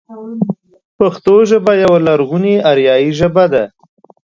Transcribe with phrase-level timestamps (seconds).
[0.97, 3.63] پښتو ژبه يوه لرغونې اريايي ژبه ده.